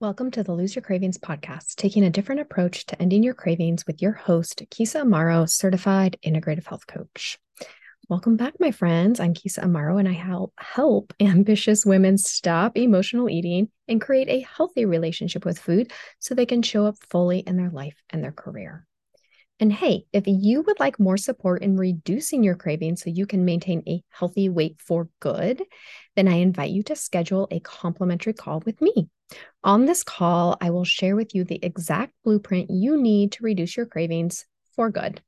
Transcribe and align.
Welcome 0.00 0.30
to 0.30 0.44
the 0.44 0.52
Lose 0.52 0.76
Your 0.76 0.84
Cravings 0.84 1.18
podcast, 1.18 1.74
taking 1.74 2.04
a 2.04 2.10
different 2.10 2.40
approach 2.40 2.86
to 2.86 3.02
ending 3.02 3.24
your 3.24 3.34
cravings 3.34 3.84
with 3.84 4.00
your 4.00 4.12
host, 4.12 4.62
Kisa 4.70 5.00
Amaro, 5.00 5.50
certified 5.50 6.16
integrative 6.24 6.68
health 6.68 6.86
coach. 6.86 7.36
Welcome 8.08 8.36
back, 8.36 8.54
my 8.60 8.70
friends. 8.70 9.18
I'm 9.18 9.34
Kisa 9.34 9.62
Amaro, 9.62 9.98
and 9.98 10.08
I 10.08 10.12
help 10.12 10.52
help 10.56 11.12
ambitious 11.20 11.84
women 11.84 12.16
stop 12.16 12.78
emotional 12.78 13.28
eating 13.28 13.70
and 13.88 14.00
create 14.00 14.28
a 14.28 14.46
healthy 14.56 14.84
relationship 14.84 15.44
with 15.44 15.58
food 15.58 15.92
so 16.20 16.32
they 16.32 16.46
can 16.46 16.62
show 16.62 16.86
up 16.86 16.94
fully 17.10 17.40
in 17.40 17.56
their 17.56 17.70
life 17.70 18.00
and 18.10 18.22
their 18.22 18.30
career. 18.30 18.86
And 19.58 19.72
hey, 19.72 20.04
if 20.12 20.28
you 20.28 20.62
would 20.62 20.78
like 20.78 21.00
more 21.00 21.16
support 21.16 21.62
in 21.62 21.76
reducing 21.76 22.44
your 22.44 22.54
cravings 22.54 23.02
so 23.02 23.10
you 23.10 23.26
can 23.26 23.44
maintain 23.44 23.82
a 23.88 24.04
healthy 24.10 24.48
weight 24.48 24.76
for 24.78 25.08
good, 25.18 25.60
then 26.14 26.28
I 26.28 26.34
invite 26.34 26.70
you 26.70 26.84
to 26.84 26.94
schedule 26.94 27.48
a 27.50 27.58
complimentary 27.58 28.32
call 28.32 28.62
with 28.64 28.80
me. 28.80 29.08
On 29.64 29.86
this 29.86 30.02
call, 30.02 30.56
I 30.60 30.70
will 30.70 30.84
share 30.84 31.16
with 31.16 31.34
you 31.34 31.44
the 31.44 31.58
exact 31.62 32.12
blueprint 32.24 32.70
you 32.70 33.00
need 33.00 33.32
to 33.32 33.44
reduce 33.44 33.76
your 33.76 33.86
cravings 33.86 34.46
for 34.74 34.90
good. 34.90 35.20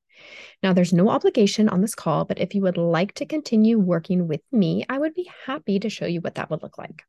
Now, 0.62 0.72
there's 0.72 0.92
no 0.92 1.08
obligation 1.08 1.68
on 1.68 1.80
this 1.80 1.94
call, 1.94 2.24
but 2.24 2.38
if 2.38 2.54
you 2.54 2.62
would 2.62 2.76
like 2.76 3.14
to 3.14 3.26
continue 3.26 3.78
working 3.78 4.28
with 4.28 4.42
me, 4.52 4.84
I 4.88 4.98
would 4.98 5.14
be 5.14 5.30
happy 5.46 5.80
to 5.80 5.90
show 5.90 6.06
you 6.06 6.20
what 6.20 6.36
that 6.36 6.50
would 6.50 6.62
look 6.62 6.78
like. 6.78 7.02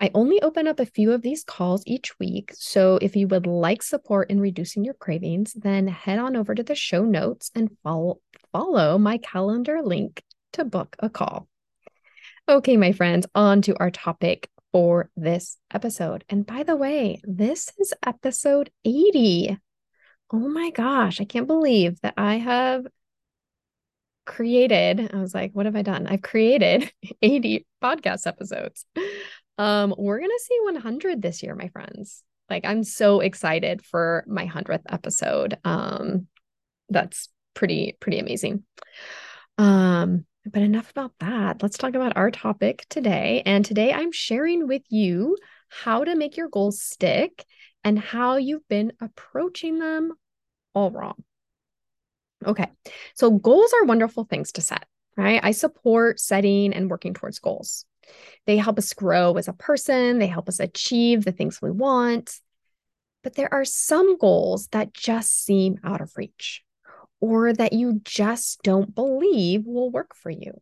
I 0.00 0.10
only 0.14 0.42
open 0.42 0.66
up 0.66 0.80
a 0.80 0.86
few 0.86 1.12
of 1.12 1.22
these 1.22 1.44
calls 1.44 1.84
each 1.86 2.18
week. 2.18 2.50
So 2.54 2.98
if 3.00 3.14
you 3.14 3.28
would 3.28 3.46
like 3.46 3.82
support 3.82 4.30
in 4.30 4.40
reducing 4.40 4.84
your 4.84 4.94
cravings, 4.94 5.52
then 5.52 5.86
head 5.86 6.18
on 6.18 6.34
over 6.34 6.54
to 6.54 6.62
the 6.64 6.74
show 6.74 7.04
notes 7.04 7.52
and 7.54 7.70
follow, 7.84 8.18
follow 8.50 8.98
my 8.98 9.18
calendar 9.18 9.80
link 9.80 10.22
to 10.54 10.64
book 10.64 10.96
a 10.98 11.08
call. 11.08 11.46
Okay, 12.48 12.76
my 12.76 12.90
friends, 12.90 13.26
on 13.34 13.62
to 13.62 13.78
our 13.78 13.92
topic 13.92 14.50
for 14.72 15.10
this 15.16 15.58
episode. 15.72 16.24
And 16.28 16.46
by 16.46 16.62
the 16.62 16.76
way, 16.76 17.20
this 17.24 17.70
is 17.78 17.92
episode 18.04 18.70
80. 18.84 19.58
Oh 20.32 20.48
my 20.48 20.70
gosh, 20.70 21.20
I 21.20 21.24
can't 21.24 21.46
believe 21.46 22.00
that 22.00 22.14
I 22.16 22.36
have 22.36 22.86
created, 24.24 25.10
I 25.12 25.18
was 25.18 25.34
like, 25.34 25.52
what 25.52 25.66
have 25.66 25.76
I 25.76 25.82
done? 25.82 26.06
I've 26.06 26.22
created 26.22 26.90
80 27.22 27.66
podcast 27.82 28.26
episodes. 28.26 28.86
Um, 29.58 29.94
we're 29.96 30.18
going 30.18 30.30
to 30.30 30.44
see 30.44 30.58
100 30.62 31.20
this 31.20 31.42
year, 31.42 31.54
my 31.54 31.68
friends. 31.68 32.22
Like, 32.48 32.64
I'm 32.64 32.84
so 32.84 33.20
excited 33.20 33.84
for 33.84 34.24
my 34.26 34.46
100th 34.46 34.82
episode. 34.88 35.58
Um, 35.64 36.26
that's 36.88 37.28
pretty, 37.54 37.96
pretty 38.00 38.18
amazing. 38.18 38.64
Um, 39.58 40.24
but 40.44 40.62
enough 40.62 40.90
about 40.90 41.12
that. 41.20 41.62
Let's 41.62 41.78
talk 41.78 41.94
about 41.94 42.16
our 42.16 42.30
topic 42.30 42.84
today. 42.88 43.42
And 43.46 43.64
today 43.64 43.92
I'm 43.92 44.12
sharing 44.12 44.66
with 44.66 44.82
you 44.88 45.36
how 45.68 46.04
to 46.04 46.16
make 46.16 46.36
your 46.36 46.48
goals 46.48 46.82
stick 46.82 47.44
and 47.84 47.98
how 47.98 48.36
you've 48.36 48.66
been 48.68 48.92
approaching 49.00 49.78
them 49.78 50.12
all 50.74 50.90
wrong. 50.90 51.22
Okay. 52.44 52.66
So 53.14 53.30
goals 53.30 53.72
are 53.72 53.84
wonderful 53.84 54.24
things 54.24 54.52
to 54.52 54.60
set, 54.60 54.84
right? 55.16 55.40
I 55.42 55.52
support 55.52 56.18
setting 56.18 56.72
and 56.72 56.90
working 56.90 57.14
towards 57.14 57.38
goals. 57.38 57.84
They 58.46 58.56
help 58.56 58.78
us 58.78 58.92
grow 58.94 59.34
as 59.34 59.46
a 59.46 59.52
person, 59.52 60.18
they 60.18 60.26
help 60.26 60.48
us 60.48 60.58
achieve 60.58 61.24
the 61.24 61.32
things 61.32 61.62
we 61.62 61.70
want. 61.70 62.40
But 63.22 63.36
there 63.36 63.52
are 63.54 63.64
some 63.64 64.18
goals 64.18 64.66
that 64.72 64.92
just 64.92 65.44
seem 65.44 65.78
out 65.84 66.00
of 66.00 66.10
reach 66.16 66.64
or 67.22 67.52
that 67.52 67.72
you 67.72 68.00
just 68.04 68.60
don't 68.64 68.96
believe 68.96 69.62
will 69.64 69.92
work 69.92 70.12
for 70.16 70.28
you. 70.28 70.60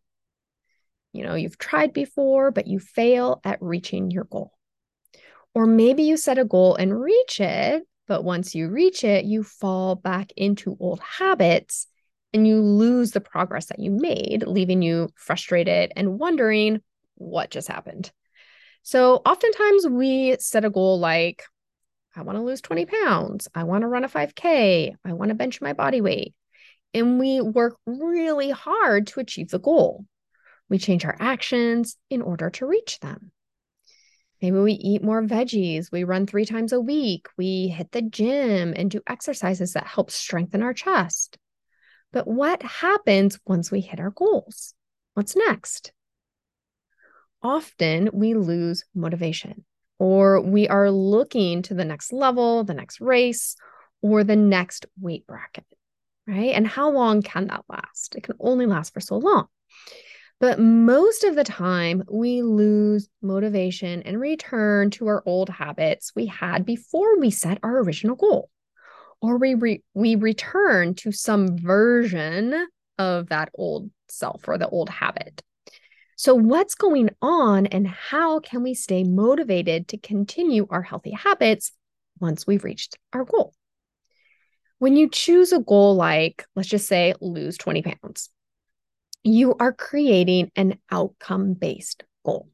You 1.11 1.23
know, 1.23 1.33
you've 1.33 1.57
tried 1.57 1.91
before, 1.91 2.51
but 2.51 2.67
you 2.67 2.77
fail 2.79 3.41
at 3.43 3.61
reaching 3.61 4.11
your 4.11 4.25
goal. 4.25 4.53
Or 5.55 5.65
maybe 5.65 6.03
you 6.03 6.17
set 6.17 6.37
a 6.37 6.45
goal 6.45 6.75
and 6.75 7.01
reach 7.01 7.41
it, 7.41 7.81
but 8.07 8.23
once 8.23 8.53
you 8.53 8.69
reach 8.69 9.03
it, 9.03 9.25
you 9.25 9.41
fall 9.41 9.95
back 9.95 10.31
into 10.37 10.77
old 10.79 10.99
habits 10.99 11.87
and 12.31 12.47
you 12.47 12.61
lose 12.61 13.11
the 13.11 13.21
progress 13.21 13.65
that 13.65 13.79
you 13.79 13.89
made, 13.89 14.45
leaving 14.45 14.83
you 14.83 15.09
frustrated 15.15 15.91
and 15.95 16.19
wondering 16.19 16.79
what 17.15 17.49
just 17.49 17.69
happened. 17.69 18.11
So, 18.83 19.15
oftentimes 19.25 19.87
we 19.87 20.37
set 20.39 20.63
a 20.63 20.69
goal 20.69 20.99
like, 20.99 21.43
I 22.15 22.21
want 22.21 22.37
to 22.37 22.43
lose 22.43 22.61
20 22.61 22.85
pounds. 22.85 23.47
I 23.55 23.63
want 23.63 23.81
to 23.81 23.87
run 23.87 24.03
a 24.03 24.09
5K. 24.09 24.95
I 25.03 25.13
want 25.13 25.29
to 25.29 25.35
bench 25.35 25.59
my 25.59 25.73
body 25.73 26.01
weight 26.01 26.35
and 26.93 27.19
we 27.19 27.41
work 27.41 27.77
really 27.85 28.51
hard 28.51 29.07
to 29.07 29.19
achieve 29.19 29.49
the 29.49 29.59
goal. 29.59 30.05
We 30.69 30.77
change 30.77 31.05
our 31.05 31.17
actions 31.19 31.97
in 32.09 32.21
order 32.21 32.49
to 32.51 32.65
reach 32.65 32.99
them. 32.99 33.31
Maybe 34.41 34.57
we 34.57 34.73
eat 34.73 35.03
more 35.03 35.21
veggies, 35.21 35.91
we 35.91 36.03
run 36.03 36.25
three 36.25 36.45
times 36.45 36.73
a 36.73 36.81
week, 36.81 37.27
we 37.37 37.67
hit 37.67 37.91
the 37.91 38.01
gym 38.01 38.73
and 38.75 38.89
do 38.89 39.01
exercises 39.05 39.73
that 39.73 39.85
help 39.85 40.09
strengthen 40.09 40.63
our 40.63 40.73
chest. 40.73 41.37
But 42.11 42.27
what 42.27 42.63
happens 42.63 43.39
once 43.45 43.71
we 43.71 43.81
hit 43.81 43.99
our 43.99 44.09
goals? 44.09 44.73
What's 45.13 45.35
next? 45.35 45.93
Often 47.43 48.09
we 48.13 48.33
lose 48.33 48.83
motivation, 48.95 49.63
or 49.99 50.41
we 50.41 50.67
are 50.67 50.89
looking 50.89 51.61
to 51.63 51.73
the 51.73 51.85
next 51.85 52.11
level, 52.11 52.63
the 52.63 52.73
next 52.73 52.99
race, 52.99 53.55
or 54.01 54.23
the 54.23 54.35
next 54.35 54.87
weight 54.99 55.27
bracket 55.27 55.65
right? 56.27 56.53
And 56.53 56.67
how 56.67 56.89
long 56.89 57.21
can 57.21 57.47
that 57.47 57.65
last? 57.69 58.15
It 58.15 58.23
can 58.23 58.35
only 58.39 58.65
last 58.65 58.93
for 58.93 58.99
so 58.99 59.17
long. 59.17 59.47
But 60.39 60.59
most 60.59 61.23
of 61.23 61.35
the 61.35 61.43
time, 61.43 62.03
we 62.09 62.41
lose 62.41 63.07
motivation 63.21 64.01
and 64.01 64.19
return 64.19 64.89
to 64.91 65.07
our 65.07 65.21
old 65.25 65.49
habits 65.49 66.13
we 66.15 66.25
had 66.25 66.65
before 66.65 67.19
we 67.19 67.29
set 67.29 67.59
our 67.61 67.79
original 67.79 68.15
goal. 68.15 68.49
Or 69.21 69.37
we, 69.37 69.53
re- 69.53 69.83
we 69.93 70.15
return 70.15 70.95
to 70.95 71.11
some 71.11 71.59
version 71.59 72.67
of 72.97 73.29
that 73.29 73.49
old 73.53 73.91
self 74.09 74.47
or 74.47 74.57
the 74.57 74.67
old 74.67 74.89
habit. 74.89 75.43
So, 76.15 76.35
what's 76.35 76.75
going 76.75 77.09
on, 77.21 77.65
and 77.65 77.87
how 77.87 78.39
can 78.39 78.61
we 78.61 78.75
stay 78.75 79.03
motivated 79.03 79.87
to 79.87 79.97
continue 79.97 80.67
our 80.69 80.83
healthy 80.83 81.11
habits 81.11 81.71
once 82.19 82.45
we've 82.45 82.63
reached 82.63 82.97
our 83.11 83.25
goal? 83.25 83.53
When 84.81 84.97
you 84.97 85.07
choose 85.07 85.51
a 85.51 85.59
goal 85.59 85.95
like, 85.95 86.43
let's 86.55 86.67
just 86.67 86.87
say, 86.87 87.13
lose 87.21 87.55
20 87.55 87.83
pounds, 87.83 88.29
you 89.21 89.53
are 89.59 89.71
creating 89.71 90.49
an 90.55 90.79
outcome 90.89 91.53
based 91.53 92.03
goal, 92.25 92.49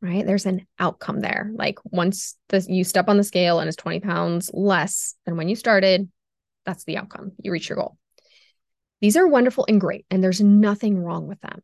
right? 0.00 0.24
There's 0.24 0.46
an 0.46 0.66
outcome 0.78 1.20
there. 1.20 1.50
Like 1.54 1.78
once 1.84 2.38
the, 2.48 2.64
you 2.66 2.82
step 2.82 3.10
on 3.10 3.18
the 3.18 3.24
scale 3.24 3.60
and 3.60 3.68
it's 3.68 3.76
20 3.76 4.00
pounds 4.00 4.50
less 4.54 5.16
than 5.26 5.36
when 5.36 5.50
you 5.50 5.54
started, 5.54 6.08
that's 6.64 6.84
the 6.84 6.96
outcome. 6.96 7.32
You 7.42 7.52
reach 7.52 7.68
your 7.68 7.76
goal. 7.76 7.98
These 9.02 9.18
are 9.18 9.28
wonderful 9.28 9.66
and 9.68 9.78
great, 9.78 10.06
and 10.10 10.24
there's 10.24 10.40
nothing 10.40 11.04
wrong 11.04 11.26
with 11.26 11.42
them. 11.42 11.60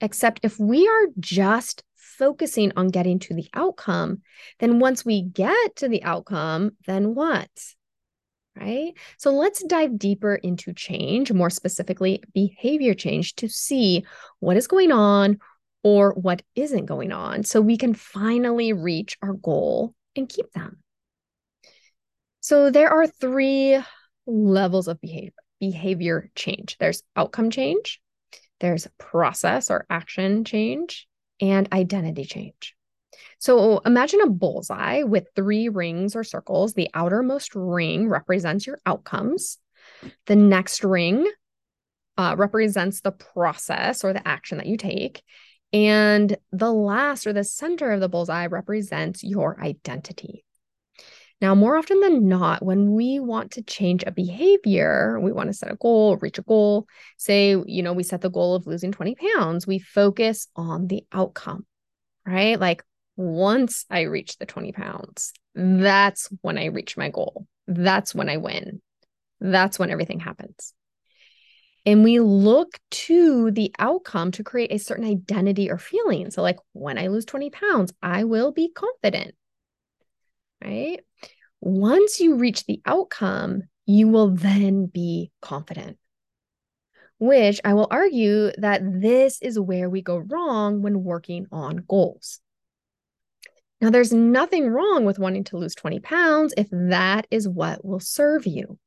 Except 0.00 0.40
if 0.42 0.58
we 0.58 0.88
are 0.88 1.06
just 1.20 1.84
focusing 1.94 2.72
on 2.74 2.88
getting 2.88 3.20
to 3.20 3.34
the 3.34 3.46
outcome, 3.54 4.22
then 4.58 4.80
once 4.80 5.04
we 5.04 5.22
get 5.22 5.76
to 5.76 5.86
the 5.88 6.02
outcome, 6.02 6.72
then 6.88 7.14
what? 7.14 7.48
Right? 8.56 8.92
So 9.18 9.30
let's 9.30 9.64
dive 9.64 9.98
deeper 9.98 10.34
into 10.34 10.72
change, 10.72 11.32
more 11.32 11.50
specifically, 11.50 12.22
behavior 12.34 12.94
change, 12.94 13.34
to 13.36 13.48
see 13.48 14.04
what 14.40 14.56
is 14.56 14.66
going 14.66 14.92
on 14.92 15.38
or 15.82 16.12
what 16.12 16.42
isn't 16.54 16.86
going 16.86 17.12
on 17.12 17.42
so 17.44 17.60
we 17.60 17.76
can 17.76 17.94
finally 17.94 18.72
reach 18.72 19.16
our 19.22 19.32
goal 19.32 19.94
and 20.16 20.28
keep 20.28 20.50
them. 20.52 20.78
So 22.40 22.70
there 22.70 22.90
are 22.90 23.06
three 23.06 23.80
levels 24.26 24.88
of 24.88 25.00
behavior 25.00 25.32
behavior 25.60 26.28
change. 26.34 26.76
There's 26.78 27.04
outcome 27.14 27.48
change, 27.50 28.00
there's 28.58 28.88
process 28.98 29.70
or 29.70 29.86
action 29.88 30.44
change, 30.44 31.06
and 31.40 31.72
identity 31.72 32.24
change. 32.24 32.74
So 33.38 33.78
imagine 33.78 34.20
a 34.20 34.30
bullseye 34.30 35.02
with 35.02 35.28
three 35.34 35.68
rings 35.68 36.16
or 36.16 36.24
circles. 36.24 36.74
The 36.74 36.88
outermost 36.94 37.54
ring 37.54 38.08
represents 38.08 38.66
your 38.66 38.78
outcomes. 38.86 39.58
The 40.26 40.36
next 40.36 40.84
ring 40.84 41.30
uh, 42.16 42.34
represents 42.38 43.00
the 43.00 43.12
process 43.12 44.04
or 44.04 44.12
the 44.12 44.26
action 44.26 44.58
that 44.58 44.66
you 44.66 44.76
take. 44.76 45.22
And 45.72 46.36
the 46.52 46.72
last 46.72 47.26
or 47.26 47.32
the 47.32 47.44
center 47.44 47.90
of 47.92 48.00
the 48.00 48.08
bullseye 48.08 48.46
represents 48.46 49.24
your 49.24 49.60
identity. 49.60 50.44
Now, 51.40 51.56
more 51.56 51.76
often 51.76 51.98
than 51.98 52.28
not, 52.28 52.62
when 52.62 52.92
we 52.92 53.18
want 53.18 53.52
to 53.52 53.62
change 53.62 54.04
a 54.06 54.12
behavior, 54.12 55.18
we 55.20 55.32
want 55.32 55.48
to 55.48 55.52
set 55.52 55.72
a 55.72 55.76
goal, 55.76 56.16
reach 56.18 56.38
a 56.38 56.42
goal. 56.42 56.86
Say, 57.16 57.56
you 57.66 57.82
know, 57.82 57.92
we 57.94 58.04
set 58.04 58.20
the 58.20 58.30
goal 58.30 58.54
of 58.54 58.68
losing 58.68 58.92
20 58.92 59.16
pounds, 59.16 59.66
we 59.66 59.80
focus 59.80 60.46
on 60.54 60.86
the 60.86 61.04
outcome, 61.10 61.66
right? 62.24 62.60
Like, 62.60 62.84
once 63.16 63.84
I 63.90 64.02
reach 64.02 64.38
the 64.38 64.46
20 64.46 64.72
pounds, 64.72 65.32
that's 65.54 66.28
when 66.40 66.58
I 66.58 66.66
reach 66.66 66.96
my 66.96 67.10
goal. 67.10 67.46
That's 67.66 68.14
when 68.14 68.28
I 68.28 68.38
win. 68.38 68.80
That's 69.40 69.78
when 69.78 69.90
everything 69.90 70.20
happens. 70.20 70.72
And 71.84 72.04
we 72.04 72.20
look 72.20 72.78
to 72.92 73.50
the 73.50 73.74
outcome 73.78 74.30
to 74.32 74.44
create 74.44 74.72
a 74.72 74.78
certain 74.78 75.04
identity 75.04 75.70
or 75.70 75.78
feeling. 75.78 76.30
So, 76.30 76.42
like 76.42 76.58
when 76.72 76.96
I 76.96 77.08
lose 77.08 77.24
20 77.24 77.50
pounds, 77.50 77.92
I 78.02 78.24
will 78.24 78.52
be 78.52 78.70
confident. 78.72 79.34
right? 80.62 81.00
Once 81.60 82.20
you 82.20 82.36
reach 82.36 82.66
the 82.66 82.80
outcome, 82.86 83.62
you 83.86 84.08
will 84.08 84.30
then 84.30 84.86
be 84.86 85.30
confident. 85.40 85.98
Which 87.18 87.60
I 87.64 87.74
will 87.74 87.88
argue 87.90 88.50
that 88.58 88.82
this 89.00 89.40
is 89.42 89.58
where 89.58 89.88
we 89.88 90.02
go 90.02 90.18
wrong 90.18 90.82
when 90.82 91.04
working 91.04 91.46
on 91.52 91.84
goals. 91.88 92.40
Now, 93.82 93.90
there's 93.90 94.12
nothing 94.12 94.68
wrong 94.68 95.04
with 95.04 95.18
wanting 95.18 95.42
to 95.44 95.56
lose 95.56 95.74
20 95.74 95.98
pounds 95.98 96.54
if 96.56 96.68
that 96.70 97.26
is 97.32 97.48
what 97.48 97.84
will 97.84 97.98
serve 97.98 98.46
you. 98.46 98.78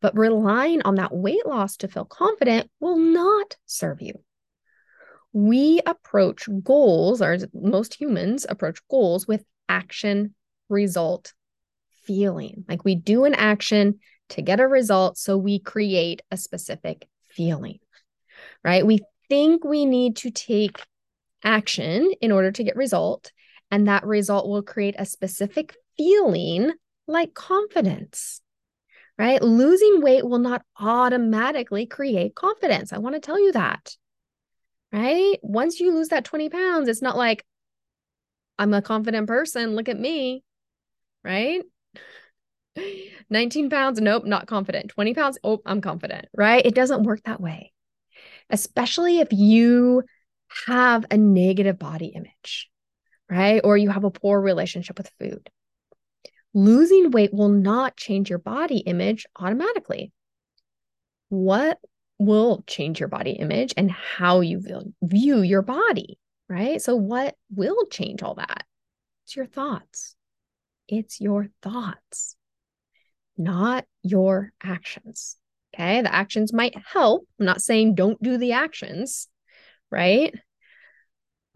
But 0.00 0.18
relying 0.18 0.82
on 0.82 0.96
that 0.96 1.14
weight 1.14 1.46
loss 1.46 1.76
to 1.78 1.88
feel 1.88 2.04
confident 2.04 2.68
will 2.80 2.98
not 2.98 3.56
serve 3.66 4.02
you. 4.02 4.14
We 5.32 5.80
approach 5.86 6.48
goals, 6.64 7.22
or 7.22 7.38
most 7.54 7.94
humans 7.94 8.44
approach 8.48 8.80
goals 8.90 9.28
with 9.28 9.44
action, 9.68 10.34
result, 10.68 11.32
feeling. 12.02 12.64
Like 12.68 12.84
we 12.84 12.96
do 12.96 13.24
an 13.24 13.34
action 13.34 14.00
to 14.30 14.42
get 14.42 14.58
a 14.58 14.66
result, 14.66 15.16
so 15.16 15.38
we 15.38 15.60
create 15.60 16.22
a 16.32 16.36
specific 16.36 17.06
feeling, 17.28 17.78
right? 18.64 18.84
We 18.84 18.98
think 19.28 19.62
we 19.62 19.84
need 19.84 20.16
to 20.16 20.32
take 20.32 20.82
action 21.44 22.10
in 22.20 22.32
order 22.32 22.50
to 22.50 22.64
get 22.64 22.74
result 22.74 23.30
and 23.70 23.88
that 23.88 24.04
result 24.06 24.48
will 24.48 24.62
create 24.62 24.94
a 24.98 25.04
specific 25.04 25.76
feeling 25.96 26.72
like 27.06 27.34
confidence, 27.34 28.40
right? 29.18 29.42
Losing 29.42 30.00
weight 30.00 30.26
will 30.26 30.38
not 30.38 30.62
automatically 30.78 31.86
create 31.86 32.34
confidence. 32.34 32.92
I 32.92 32.98
want 32.98 33.14
to 33.14 33.20
tell 33.20 33.38
you 33.38 33.52
that, 33.52 33.96
right? 34.92 35.38
Once 35.42 35.80
you 35.80 35.92
lose 35.92 36.08
that 36.08 36.24
20 36.24 36.48
pounds, 36.48 36.88
it's 36.88 37.02
not 37.02 37.16
like, 37.16 37.44
I'm 38.58 38.74
a 38.74 38.82
confident 38.82 39.26
person. 39.26 39.76
Look 39.76 39.88
at 39.88 39.98
me, 39.98 40.42
right? 41.22 41.62
19 43.30 43.70
pounds, 43.70 44.00
nope, 44.00 44.24
not 44.24 44.46
confident. 44.46 44.90
20 44.90 45.14
pounds, 45.14 45.38
oh, 45.44 45.60
I'm 45.66 45.80
confident, 45.80 46.26
right? 46.36 46.64
It 46.64 46.74
doesn't 46.74 47.04
work 47.04 47.22
that 47.24 47.40
way, 47.40 47.72
especially 48.50 49.20
if 49.20 49.28
you 49.32 50.02
have 50.66 51.04
a 51.10 51.16
negative 51.16 51.78
body 51.78 52.06
image 52.06 52.70
right? 53.30 53.60
Or 53.64 53.76
you 53.76 53.90
have 53.90 54.04
a 54.04 54.10
poor 54.10 54.40
relationship 54.40 54.98
with 54.98 55.10
food. 55.18 55.50
Losing 56.54 57.10
weight 57.10 57.32
will 57.32 57.50
not 57.50 57.96
change 57.96 58.30
your 58.30 58.38
body 58.38 58.78
image 58.78 59.26
automatically. 59.36 60.12
What 61.28 61.78
will 62.18 62.64
change 62.66 63.00
your 63.00 63.08
body 63.08 63.32
image 63.32 63.74
and 63.76 63.90
how 63.90 64.40
you 64.40 64.62
view 65.02 65.42
your 65.42 65.62
body, 65.62 66.18
right? 66.48 66.80
So, 66.80 66.96
what 66.96 67.36
will 67.54 67.86
change 67.86 68.22
all 68.22 68.34
that? 68.36 68.64
It's 69.24 69.36
your 69.36 69.46
thoughts. 69.46 70.16
It's 70.88 71.20
your 71.20 71.48
thoughts, 71.62 72.34
not 73.36 73.84
your 74.02 74.52
actions. 74.62 75.36
Okay. 75.74 76.00
The 76.00 76.14
actions 76.14 76.52
might 76.52 76.74
help. 76.92 77.26
I'm 77.38 77.46
not 77.46 77.62
saying 77.62 77.94
don't 77.94 78.20
do 78.22 78.38
the 78.38 78.52
actions, 78.52 79.28
right? 79.90 80.34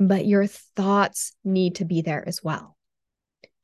But 0.09 0.27
your 0.27 0.47
thoughts 0.47 1.35
need 1.45 1.77
to 1.77 1.85
be 1.85 2.03
there 2.03 2.27
as 2.27 2.43
well. 2.43 2.77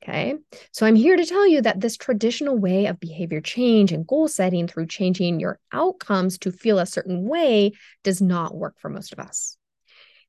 Okay. 0.01 0.35
So 0.71 0.85
I'm 0.85 0.95
here 0.95 1.17
to 1.17 1.25
tell 1.25 1.45
you 1.45 1.61
that 1.61 1.81
this 1.81 1.97
traditional 1.97 2.57
way 2.57 2.85
of 2.85 2.99
behavior 2.99 3.41
change 3.41 3.91
and 3.91 4.07
goal 4.07 4.27
setting 4.27 4.67
through 4.67 4.87
changing 4.87 5.39
your 5.39 5.59
outcomes 5.73 6.37
to 6.39 6.51
feel 6.51 6.79
a 6.79 6.85
certain 6.85 7.27
way 7.27 7.73
does 8.03 8.21
not 8.21 8.55
work 8.55 8.79
for 8.79 8.89
most 8.89 9.11
of 9.11 9.19
us. 9.19 9.57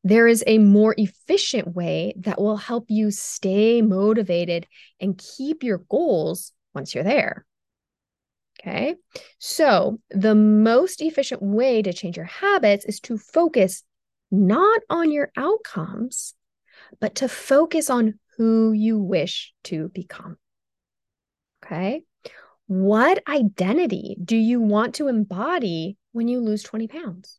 There 0.03 0.27
is 0.27 0.43
a 0.47 0.59
more 0.59 0.95
efficient 0.97 1.75
way 1.75 2.15
that 2.17 2.41
will 2.41 2.57
help 2.57 2.87
you 2.89 3.11
stay 3.11 3.81
motivated 3.81 4.67
and 4.99 5.23
keep 5.37 5.63
your 5.63 5.79
goals 5.79 6.53
once 6.75 6.95
you're 6.95 7.05
there. 7.05 7.47
Okay. 8.61 8.97
So 9.39 10.01
the 10.11 10.35
most 10.35 11.01
efficient 11.01 11.43
way 11.43 11.81
to 11.83 11.93
change 11.93 12.17
your 12.17 12.27
habits 12.27 12.85
is 12.85 13.01
to 13.01 13.17
focus 13.17 13.85
not 14.31 14.81
on 14.89 15.11
your 15.11 15.31
outcomes, 15.37 16.35
but 17.01 17.17
to 17.17 17.29
focus 17.29 17.91
on 17.91 18.19
who 18.37 18.73
you 18.73 18.99
wish 18.99 19.53
to 19.65 19.89
become. 19.89 20.37
Okay. 21.65 22.03
What 22.67 23.23
identity 23.29 24.17
do 24.23 24.37
you 24.37 24.61
want 24.61 24.95
to 24.97 25.09
embody 25.09 25.97
when 26.13 26.29
you 26.29 26.41
lose 26.41 26.63
20 26.63 26.89
pounds? 26.89 27.39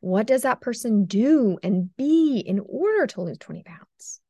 What 0.00 0.26
does 0.26 0.42
that 0.42 0.60
person 0.60 1.04
do 1.04 1.58
and 1.62 1.94
be 1.96 2.38
in 2.38 2.60
order 2.66 3.06
to 3.06 3.22
lose 3.22 3.38
20 3.38 3.62
pounds? 3.62 4.20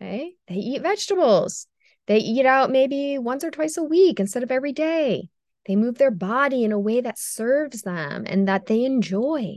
Okay. 0.00 0.34
They 0.48 0.56
eat 0.56 0.82
vegetables. 0.82 1.66
They 2.06 2.18
eat 2.18 2.44
out 2.44 2.70
maybe 2.70 3.16
once 3.18 3.42
or 3.42 3.50
twice 3.50 3.78
a 3.78 3.82
week 3.82 4.20
instead 4.20 4.42
of 4.42 4.50
every 4.50 4.72
day. 4.72 5.30
They 5.66 5.76
move 5.76 5.96
their 5.96 6.10
body 6.10 6.62
in 6.64 6.72
a 6.72 6.78
way 6.78 7.00
that 7.00 7.18
serves 7.18 7.82
them 7.82 8.24
and 8.26 8.46
that 8.46 8.66
they 8.66 8.84
enjoy. 8.84 9.56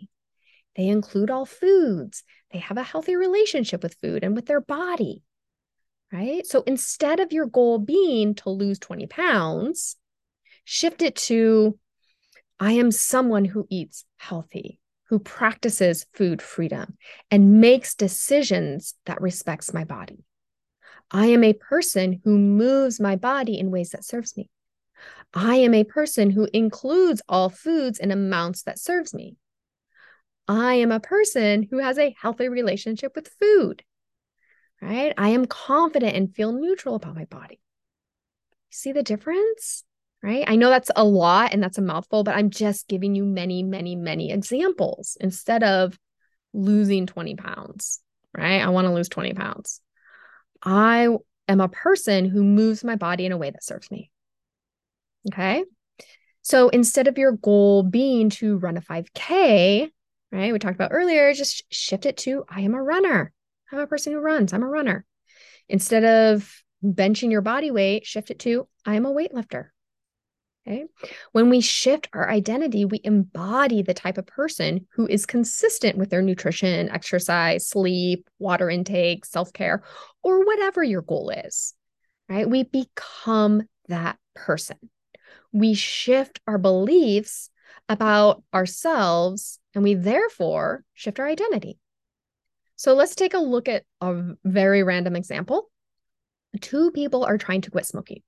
They 0.77 0.87
include 0.87 1.31
all 1.31 1.45
foods. 1.45 2.23
They 2.51 2.59
have 2.59 2.77
a 2.77 2.83
healthy 2.83 3.15
relationship 3.15 3.81
with 3.81 3.95
food 3.95 4.23
and 4.23 4.35
with 4.35 4.45
their 4.45 4.61
body, 4.61 5.23
right? 6.13 6.45
So 6.45 6.61
instead 6.61 7.19
of 7.19 7.33
your 7.33 7.47
goal 7.47 7.79
being 7.79 8.35
to 8.35 8.51
lose 8.51 8.79
20 8.79 9.07
pounds, 9.07 9.97
shift 10.63 11.01
it 11.01 11.15
to 11.15 11.77
I 12.59 12.73
am 12.73 12.91
someone 12.91 13.45
who 13.45 13.67
eats 13.69 14.05
healthy, 14.17 14.79
who 15.09 15.19
practices 15.19 16.05
food 16.13 16.41
freedom 16.41 16.97
and 17.31 17.59
makes 17.59 17.95
decisions 17.95 18.93
that 19.05 19.21
respects 19.21 19.73
my 19.73 19.83
body. 19.83 20.23
I 21.09 21.27
am 21.27 21.43
a 21.43 21.53
person 21.53 22.21
who 22.23 22.37
moves 22.37 22.99
my 22.99 23.15
body 23.15 23.57
in 23.57 23.71
ways 23.71 23.91
that 23.91 24.05
serves 24.05 24.37
me. 24.37 24.49
I 25.33 25.55
am 25.57 25.73
a 25.73 25.83
person 25.83 26.29
who 26.31 26.47
includes 26.53 27.21
all 27.27 27.49
foods 27.49 27.99
in 27.99 28.11
amounts 28.11 28.63
that 28.63 28.79
serves 28.79 29.13
me. 29.13 29.37
I 30.47 30.75
am 30.75 30.91
a 30.91 30.99
person 30.99 31.67
who 31.69 31.79
has 31.79 31.97
a 31.97 32.15
healthy 32.21 32.47
relationship 32.47 33.13
with 33.15 33.29
food, 33.39 33.83
right? 34.81 35.13
I 35.17 35.29
am 35.29 35.45
confident 35.45 36.15
and 36.15 36.33
feel 36.33 36.53
neutral 36.53 36.95
about 36.95 37.15
my 37.15 37.25
body. 37.25 37.59
See 38.69 38.91
the 38.91 39.03
difference? 39.03 39.83
Right. 40.23 40.45
I 40.47 40.55
know 40.55 40.69
that's 40.69 40.89
a 40.95 41.03
lot 41.03 41.53
and 41.53 41.61
that's 41.61 41.77
a 41.77 41.81
mouthful, 41.81 42.23
but 42.23 42.35
I'm 42.35 42.49
just 42.49 42.87
giving 42.87 43.13
you 43.13 43.23
many, 43.23 43.61
many, 43.61 43.95
many 43.95 44.31
examples 44.31 45.15
instead 45.21 45.63
of 45.63 45.97
losing 46.53 47.05
20 47.05 47.35
pounds. 47.35 48.01
Right. 48.35 48.61
I 48.61 48.69
want 48.69 48.87
to 48.87 48.93
lose 48.93 49.09
20 49.09 49.33
pounds. 49.33 49.79
I 50.63 51.07
am 51.47 51.61
a 51.61 51.69
person 51.69 52.25
who 52.25 52.43
moves 52.43 52.83
my 52.83 52.95
body 52.95 53.25
in 53.25 53.31
a 53.31 53.37
way 53.37 53.51
that 53.51 53.63
serves 53.63 53.91
me. 53.91 54.11
Okay. 55.31 55.63
So 56.41 56.69
instead 56.69 57.07
of 57.07 57.17
your 57.17 57.33
goal 57.33 57.83
being 57.83 58.29
to 58.31 58.57
run 58.57 58.77
a 58.77 58.81
5K, 58.81 59.91
right? 60.31 60.51
We 60.53 60.59
talked 60.59 60.75
about 60.75 60.91
earlier, 60.93 61.33
just 61.33 61.63
shift 61.71 62.05
it 62.05 62.17
to 62.17 62.45
I 62.49 62.61
am 62.61 62.73
a 62.73 62.81
runner. 62.81 63.31
I'm 63.71 63.79
a 63.79 63.87
person 63.87 64.13
who 64.13 64.19
runs. 64.19 64.53
I'm 64.53 64.63
a 64.63 64.67
runner. 64.67 65.05
Instead 65.69 66.03
of 66.03 66.63
benching 66.83 67.31
your 67.31 67.41
body 67.41 67.71
weight, 67.71 68.05
shift 68.05 68.31
it 68.31 68.39
to 68.39 68.67
I 68.85 68.95
am 68.95 69.05
a 69.05 69.13
weightlifter. 69.13 69.69
Okay. 70.67 70.85
When 71.31 71.49
we 71.49 71.61
shift 71.61 72.09
our 72.11 72.29
identity, 72.29 72.83
we 72.83 72.99
embody 73.03 73.81
the 73.81 73.93
type 73.93 74.17
of 74.17 74.27
person 74.27 74.85
who 74.93 75.07
is 75.07 75.25
consistent 75.25 75.97
with 75.97 76.09
their 76.09 76.21
nutrition, 76.21 76.89
exercise, 76.89 77.67
sleep, 77.67 78.29
water 78.37 78.69
intake, 78.69 79.25
self 79.25 79.53
care, 79.53 79.83
or 80.23 80.45
whatever 80.45 80.83
your 80.83 81.01
goal 81.01 81.29
is, 81.29 81.73
right? 82.27 82.49
We 82.49 82.63
become 82.63 83.63
that 83.87 84.17
person. 84.35 84.77
We 85.53 85.73
shift 85.73 86.41
our 86.47 86.57
beliefs 86.57 87.49
about 87.89 88.43
ourselves 88.53 89.59
and 89.73 89.83
we 89.83 89.93
therefore 89.93 90.83
shift 90.93 91.19
our 91.19 91.27
identity. 91.27 91.79
So 92.75 92.93
let's 92.93 93.15
take 93.15 93.33
a 93.33 93.39
look 93.39 93.67
at 93.67 93.83
a 94.01 94.33
very 94.43 94.83
random 94.83 95.15
example. 95.15 95.69
Two 96.61 96.91
people 96.91 97.25
are 97.25 97.37
trying 97.37 97.61
to 97.61 97.71
quit 97.71 97.85
smoking. 97.85 98.21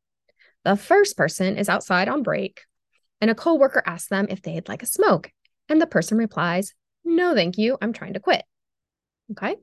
The 0.65 0.75
first 0.75 1.17
person 1.17 1.57
is 1.57 1.69
outside 1.69 2.09
on 2.09 2.23
break, 2.23 2.61
and 3.21 3.29
a 3.29 3.35
coworker 3.35 3.83
asks 3.85 4.09
them 4.09 4.27
if 4.29 4.41
they'd 4.41 4.67
like 4.67 4.83
a 4.83 4.87
smoke. 4.87 5.31
And 5.69 5.81
the 5.81 5.87
person 5.87 6.17
replies, 6.17 6.73
No, 7.05 7.33
thank 7.33 7.57
you. 7.57 7.77
I'm 7.81 7.93
trying 7.93 8.13
to 8.13 8.19
quit. 8.19 8.43
Okay. 9.31 9.55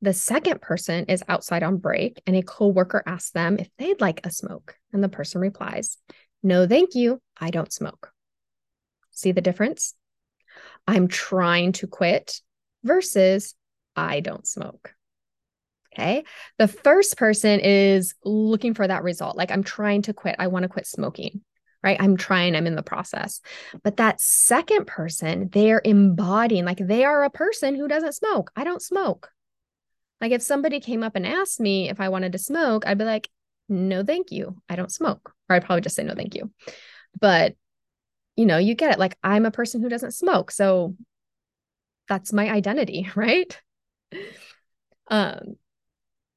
The 0.00 0.12
second 0.12 0.60
person 0.62 1.06
is 1.06 1.24
outside 1.28 1.62
on 1.62 1.78
break, 1.78 2.22
and 2.26 2.36
a 2.36 2.42
coworker 2.42 3.02
asks 3.06 3.30
them 3.30 3.58
if 3.58 3.68
they'd 3.78 4.00
like 4.00 4.24
a 4.24 4.30
smoke. 4.30 4.76
And 4.92 5.02
the 5.02 5.08
person 5.08 5.40
replies, 5.40 5.98
No, 6.42 6.66
thank 6.66 6.94
you. 6.94 7.20
I 7.36 7.50
don't 7.50 7.72
smoke. 7.72 8.12
See 9.18 9.32
the 9.32 9.40
difference? 9.40 9.94
I'm 10.86 11.08
trying 11.08 11.72
to 11.72 11.88
quit 11.88 12.40
versus 12.84 13.56
I 13.96 14.20
don't 14.20 14.46
smoke. 14.46 14.94
Okay. 15.92 16.22
The 16.58 16.68
first 16.68 17.16
person 17.16 17.58
is 17.58 18.14
looking 18.24 18.74
for 18.74 18.86
that 18.86 19.02
result. 19.02 19.36
Like, 19.36 19.50
I'm 19.50 19.64
trying 19.64 20.02
to 20.02 20.14
quit. 20.14 20.36
I 20.38 20.46
want 20.46 20.62
to 20.62 20.68
quit 20.68 20.86
smoking, 20.86 21.40
right? 21.82 21.96
I'm 22.00 22.16
trying, 22.16 22.54
I'm 22.54 22.68
in 22.68 22.76
the 22.76 22.82
process. 22.84 23.40
But 23.82 23.96
that 23.96 24.20
second 24.20 24.86
person, 24.86 25.48
they're 25.50 25.82
embodying, 25.84 26.64
like, 26.64 26.78
they 26.78 27.04
are 27.04 27.24
a 27.24 27.30
person 27.30 27.74
who 27.74 27.88
doesn't 27.88 28.14
smoke. 28.14 28.52
I 28.54 28.62
don't 28.62 28.80
smoke. 28.80 29.30
Like 30.20 30.30
if 30.30 30.42
somebody 30.42 30.78
came 30.78 31.02
up 31.02 31.16
and 31.16 31.26
asked 31.26 31.58
me 31.58 31.88
if 31.88 32.00
I 32.00 32.08
wanted 32.08 32.32
to 32.32 32.38
smoke, 32.38 32.86
I'd 32.86 32.98
be 32.98 33.04
like, 33.04 33.28
no, 33.68 34.04
thank 34.04 34.30
you. 34.30 34.62
I 34.68 34.76
don't 34.76 34.92
smoke. 34.92 35.32
Or 35.50 35.56
I'd 35.56 35.64
probably 35.64 35.80
just 35.80 35.96
say 35.96 36.04
no, 36.04 36.14
thank 36.14 36.36
you. 36.36 36.52
But, 37.20 37.56
you 38.38 38.46
know, 38.46 38.56
you 38.56 38.76
get 38.76 38.92
it. 38.92 39.00
Like 39.00 39.18
I'm 39.24 39.44
a 39.44 39.50
person 39.50 39.82
who 39.82 39.88
doesn't 39.88 40.12
smoke. 40.12 40.52
So 40.52 40.94
that's 42.08 42.32
my 42.32 42.48
identity, 42.48 43.10
right? 43.16 43.60
Um, 45.08 45.56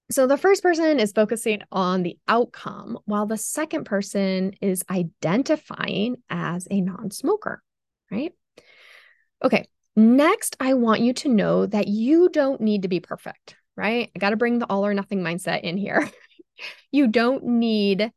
so 0.09 0.25
the 0.25 0.37
first 0.37 0.63
person 0.63 0.99
is 0.99 1.11
focusing 1.11 1.61
on 1.71 2.01
the 2.01 2.17
outcome, 2.27 2.97
while 3.05 3.27
the 3.27 3.37
second 3.37 3.85
person 3.85 4.53
is 4.61 4.83
identifying 4.89 6.17
as 6.27 6.67
a 6.71 6.81
non 6.81 7.11
smoker, 7.11 7.61
right? 8.09 8.33
Okay, 9.43 9.67
next, 9.95 10.57
I 10.59 10.73
want 10.73 11.01
you 11.01 11.13
to 11.13 11.29
know 11.29 11.67
that 11.67 11.87
you 11.87 12.29
don't 12.29 12.61
need 12.61 12.81
to 12.81 12.87
be 12.87 12.99
perfect, 12.99 13.55
right? 13.77 14.09
I 14.15 14.19
got 14.19 14.31
to 14.31 14.37
bring 14.37 14.57
the 14.57 14.65
all 14.65 14.87
or 14.87 14.95
nothing 14.95 15.21
mindset 15.21 15.61
in 15.61 15.77
here. 15.77 16.09
you 16.91 17.07
don't 17.07 17.43
need 17.43 18.11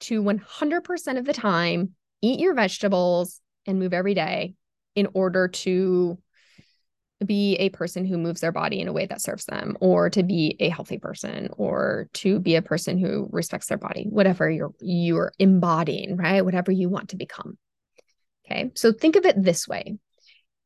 to 0.00 0.22
100% 0.22 1.18
of 1.18 1.24
the 1.24 1.32
time 1.32 1.94
eat 2.22 2.40
your 2.40 2.54
vegetables 2.54 3.40
and 3.66 3.78
move 3.78 3.92
every 3.92 4.14
day 4.14 4.54
in 4.94 5.08
order 5.14 5.48
to 5.48 6.18
be 7.24 7.56
a 7.56 7.68
person 7.70 8.06
who 8.06 8.16
moves 8.16 8.40
their 8.40 8.52
body 8.52 8.80
in 8.80 8.88
a 8.88 8.92
way 8.92 9.06
that 9.06 9.20
serves 9.20 9.44
them 9.44 9.76
or 9.80 10.08
to 10.08 10.22
be 10.22 10.56
a 10.58 10.70
healthy 10.70 10.98
person 10.98 11.50
or 11.52 12.08
to 12.14 12.40
be 12.40 12.56
a 12.56 12.62
person 12.62 12.98
who 12.98 13.28
respects 13.30 13.66
their 13.66 13.78
body 13.78 14.06
whatever 14.08 14.50
you're 14.50 14.72
you're 14.80 15.32
embodying 15.38 16.16
right? 16.16 16.44
Whatever 16.44 16.72
you 16.72 16.88
want 16.88 17.10
to 17.10 17.16
become. 17.16 17.58
Okay 18.46 18.70
so 18.74 18.92
think 18.92 19.16
of 19.16 19.26
it 19.26 19.42
this 19.42 19.68
way. 19.68 19.98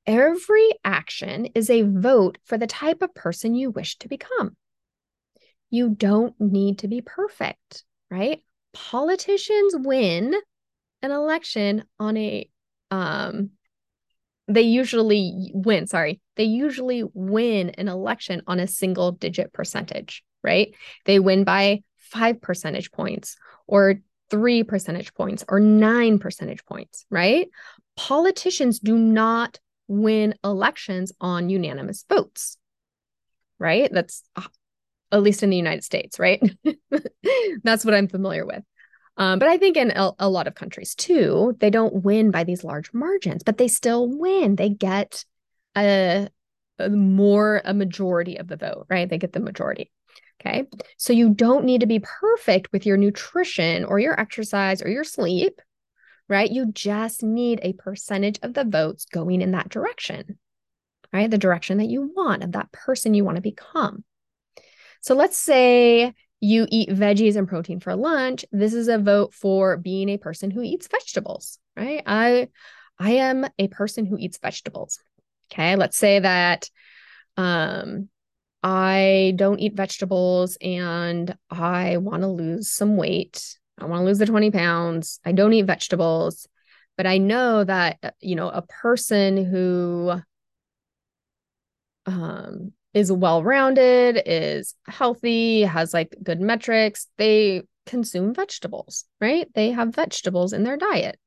Every 0.07 0.69
action 0.85 1.47
is 1.55 1.71
a 1.71 1.83
vote 1.83 2.39
for 2.45 2.59
the 2.59 2.67
type 2.67 3.03
of 3.03 3.15
person 3.15 3.55
you 3.55 3.71
wish 3.71 3.97
to 3.99 4.09
become. 4.09 4.57
You 5.71 5.89
don't 5.89 6.35
need 6.41 6.79
to 6.81 6.89
be 6.89 7.01
perfect 7.01 7.85
right? 8.11 8.43
Politicians 8.73 9.75
win 9.79 10.35
an 11.05 11.11
election 11.11 11.85
on 12.01 12.17
a 12.17 12.49
um 12.91 13.51
they 14.47 14.63
usually 14.63 15.51
win, 15.55 15.87
sorry, 15.87 16.21
they 16.37 16.45
usually 16.45 17.03
win 17.15 17.71
an 17.71 17.89
election 17.89 18.43
on 18.47 18.61
a 18.61 18.67
single 18.67 19.13
digit 19.13 19.53
percentage, 19.53 20.23
right? 20.43 20.75
They 21.07 21.19
win 21.19 21.45
by 21.45 21.83
five 21.97 22.41
percentage 22.43 22.93
points 22.93 23.37
or 23.67 24.01
three 24.31 24.63
percentage 24.63 25.15
points 25.15 25.45
or 25.49 25.61
nine 25.61 26.19
percentage 26.19 26.65
points, 26.67 27.07
right? 27.11 27.49
Politicians 27.97 28.81
do 28.81 28.99
not 28.99 29.59
win 29.89 30.35
elections 30.45 31.13
on 31.21 31.49
unanimous 31.49 32.05
votes, 32.09 32.59
right? 33.59 33.91
That's 33.93 34.23
uh, 34.37 34.43
at 35.13 35.23
least 35.23 35.43
in 35.43 35.51
the 35.51 35.57
United 35.57 35.85
States, 35.85 36.19
right? 36.19 36.43
That's 37.63 37.85
what 37.85 37.95
I'm 37.95 38.09
familiar 38.09 38.45
with. 38.45 38.63
Um, 39.17 39.39
but 39.39 39.49
I 39.49 39.59
think 39.59 39.77
in 39.77 39.93
a, 39.93 40.13
a, 40.19 40.29
lot 40.29 40.49
of 40.49 40.55
countries 40.55 40.95
too, 40.95 41.57
they 41.61 41.71
don't 41.71 42.03
win 42.05 42.31
by 42.31 42.45
these 42.45 42.65
large 42.65 42.93
margins, 42.93 43.45
but 43.45 43.59
they 43.59 43.69
still 43.69 44.09
win. 44.09 44.57
They 44.57 44.71
get 44.71 45.25
a, 45.77 46.29
a 46.79 46.91
more 46.91 47.63
a 47.65 47.73
majority 47.73 48.37
of 48.37 48.49
the 48.49 48.57
vote, 48.57 48.87
right? 48.91 49.09
They 49.09 49.19
get 49.19 49.33
the 49.33 49.41
majority. 49.41 49.93
Okay. 50.41 50.65
So 50.99 51.13
you 51.13 51.31
don't 51.31 51.65
need 51.65 51.81
to 51.81 51.87
be 51.87 52.01
perfect 52.01 52.73
with 52.73 52.87
your 52.87 52.97
nutrition 52.97 53.85
or 53.85 53.99
your 53.99 54.19
exercise 54.19 54.83
or 54.83 54.89
your 54.89 55.05
sleep, 55.05 55.61
right? 56.29 56.51
You 56.51 56.73
just 56.73 57.23
need 57.23 57.61
a 57.63 57.73
percentage 57.75 58.41
of 58.43 58.53
the 58.53 58.65
votes 58.65 59.07
going 59.07 59.43
in 59.43 59.53
that 59.53 59.69
direction, 59.69 60.39
right? 61.13 61.31
The 61.31 61.39
direction 61.39 61.79
that 61.79 61.89
you 61.89 62.13
want 62.15 62.43
of 62.43 62.53
that 62.53 62.73
person 62.73 63.15
you 63.15 63.25
want 63.25 63.37
to 63.37 63.43
become. 63.43 64.05
So 65.01 65.15
let's 65.15 65.37
say 65.37 66.15
you 66.45 66.67
eat 66.71 66.91
veggies 66.91 67.37
and 67.37 67.49
protein 67.49 67.81
for 67.81 67.97
lunch, 67.97 68.45
this 68.53 68.75
is 68.75 68.89
a 68.89 68.99
vote 68.99 69.33
for 69.33 69.77
being 69.79 70.11
a 70.11 70.19
person 70.19 70.51
who 70.51 70.63
eats 70.63 70.87
vegetables, 70.89 71.59
right? 71.77 72.03
I 72.07 72.49
I 72.99 73.13
am 73.13 73.47
a 73.59 73.69
person 73.69 74.05
who 74.05 74.19
eats 74.19 74.39
vegetables. 74.39 74.99
Okay, 75.51 75.77
let's 75.77 75.97
say 75.97 76.19
that 76.21 76.69
um 77.37 78.09
I 78.63 79.33
don't 79.37 79.59
eat 79.59 79.75
vegetables 79.75 80.57
and 80.61 81.37
I 81.51 81.97
want 81.99 82.23
to 82.23 82.29
lose 82.29 82.71
some 82.71 82.97
weight. 82.97 83.59
I 83.79 83.87
want 83.87 84.01
to 84.01 84.05
lose 84.05 84.19
the 84.19 84.27
20 84.27 84.51
pounds. 84.51 85.21
I 85.25 85.33
don't 85.33 85.53
eat 85.53 85.67
vegetables, 85.67 86.47
but 86.97 87.07
I 87.07 87.19
know 87.19 87.65
that 87.65 87.99
uh, 88.03 88.11
you 88.21 88.37
know 88.37 88.51
a 88.51 88.63
person 88.63 89.45
who 89.45 90.21
um 92.07 92.73
is 92.95 93.11
well 93.11 93.43
rounded, 93.43 94.23
is 94.25 94.75
healthy, 94.87 95.63
has 95.63 95.93
like 95.93 96.15
good 96.23 96.41
metrics, 96.41 97.09
they 97.19 97.63
consume 97.87 98.33
vegetables, 98.33 99.05
right? 99.21 99.49
They 99.55 99.73
have 99.73 99.95
vegetables 99.95 100.53
in 100.53 100.63
their 100.63 100.77
diet. 100.77 101.19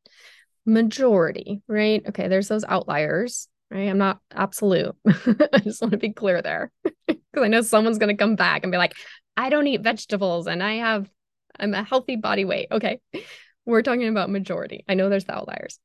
Majority, 0.66 1.62
right? 1.68 2.02
Okay, 2.08 2.30
there's 2.30 2.48
those 2.48 2.64
outliers, 2.64 3.48
right? 3.70 3.90
I'm 3.90 3.98
not 3.98 4.20
absolute. 4.34 4.96
I 5.08 5.60
just 5.60 5.82
want 5.82 5.92
to 5.92 5.98
be 5.98 6.14
clear 6.14 6.42
there 6.42 6.72
because 7.08 7.44
I 7.44 7.48
know 7.48 7.62
someone's 7.62 8.00
going 8.00 8.16
to 8.16 8.22
come 8.22 8.36
back 8.36 8.64
and 8.64 8.72
be 8.72 8.78
like, 8.78 8.94
I 9.36 9.50
don't 9.50 9.68
eat 9.68 9.82
vegetables 9.82 10.48
and 10.48 10.64
I 10.64 10.76
have, 10.76 11.10
I'm 11.60 11.74
a 11.74 11.84
healthy 11.84 12.16
body 12.16 12.46
weight. 12.46 12.68
Okay. 12.72 13.00
We're 13.66 13.82
talking 13.82 14.08
about 14.08 14.30
majority. 14.30 14.86
I 14.88 14.94
know 14.94 15.10
there's 15.10 15.26
the 15.26 15.36
outliers. 15.36 15.80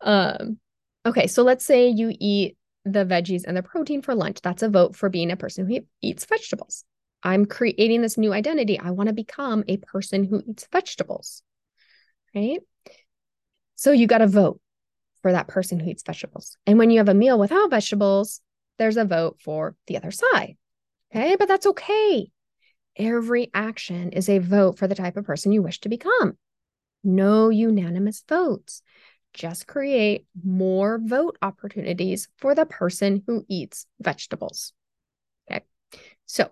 Um, 0.00 0.58
okay. 1.06 1.28
So 1.28 1.44
let's 1.44 1.64
say 1.64 1.88
you 1.88 2.12
eat 2.18 2.56
the 2.84 3.04
veggies 3.04 3.44
and 3.46 3.56
the 3.56 3.62
protein 3.62 4.02
for 4.02 4.14
lunch. 4.14 4.40
That's 4.42 4.62
a 4.62 4.68
vote 4.68 4.96
for 4.96 5.08
being 5.08 5.30
a 5.30 5.36
person 5.36 5.68
who 5.68 5.80
eats 6.02 6.24
vegetables. 6.24 6.84
I'm 7.22 7.44
creating 7.44 8.02
this 8.02 8.16
new 8.16 8.32
identity. 8.32 8.78
I 8.78 8.90
want 8.92 9.08
to 9.08 9.14
become 9.14 9.64
a 9.68 9.76
person 9.76 10.24
who 10.24 10.42
eats 10.46 10.66
vegetables. 10.72 11.42
Right. 12.34 12.60
So 13.76 13.92
you 13.92 14.06
got 14.06 14.18
to 14.18 14.26
vote 14.26 14.60
for 15.22 15.32
that 15.32 15.48
person 15.48 15.80
who 15.80 15.90
eats 15.90 16.02
vegetables. 16.02 16.56
And 16.66 16.78
when 16.78 16.90
you 16.90 16.98
have 16.98 17.08
a 17.08 17.14
meal 17.14 17.38
without 17.38 17.70
vegetables, 17.70 18.40
there's 18.78 18.96
a 18.96 19.04
vote 19.04 19.38
for 19.42 19.76
the 19.86 19.96
other 19.96 20.10
side. 20.10 20.56
Okay. 21.14 21.36
But 21.36 21.48
that's 21.48 21.66
okay. 21.66 22.30
Every 22.96 23.50
action 23.52 24.10
is 24.10 24.28
a 24.28 24.38
vote 24.38 24.78
for 24.78 24.86
the 24.86 24.94
type 24.94 25.16
of 25.16 25.24
person 25.24 25.52
you 25.52 25.62
wish 25.62 25.80
to 25.80 25.88
become. 25.88 26.38
No 27.02 27.48
unanimous 27.48 28.22
votes 28.28 28.82
just 29.32 29.66
create 29.66 30.26
more 30.42 30.98
vote 31.02 31.38
opportunities 31.42 32.28
for 32.38 32.54
the 32.54 32.66
person 32.66 33.22
who 33.26 33.44
eats 33.48 33.86
vegetables. 34.00 34.72
Okay. 35.50 35.64
So, 36.26 36.50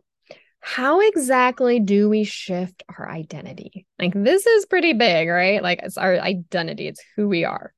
how 0.61 1.01
exactly 1.01 1.81
do 1.81 2.09
we 2.09 2.25
shift 2.25 2.83
our 2.97 3.09
identity? 3.09 3.87
Like, 3.99 4.13
this 4.15 4.47
is 4.47 4.67
pretty 4.67 4.93
big, 4.93 5.29
right? 5.29 5.63
Like, 5.63 5.81
it's 5.83 5.97
our 5.97 6.19
identity, 6.19 6.89
it's 6.89 7.03
who 7.17 7.29
we 7.29 7.45
are. 7.45 7.73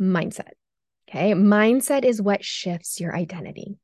Mindset. 0.00 0.52
Okay. 1.08 1.32
Mindset 1.32 2.04
is 2.04 2.20
what 2.20 2.44
shifts 2.44 3.00
your 3.00 3.14
identity. 3.14 3.78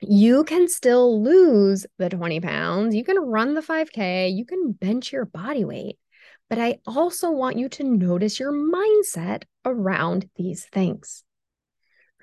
You 0.00 0.44
can 0.44 0.68
still 0.68 1.22
lose 1.22 1.86
the 1.98 2.10
20 2.10 2.40
pounds. 2.40 2.94
You 2.94 3.02
can 3.02 3.18
run 3.18 3.54
the 3.54 3.62
5K. 3.62 4.28
You 4.28 4.44
can 4.44 4.72
bench 4.72 5.12
your 5.12 5.24
body 5.24 5.64
weight 5.64 5.98
but 6.48 6.58
I 6.58 6.78
also 6.86 7.30
want 7.30 7.58
you 7.58 7.68
to 7.70 7.84
notice 7.84 8.38
your 8.38 8.52
mindset 8.52 9.44
around 9.64 10.28
these 10.36 10.64
things, 10.66 11.24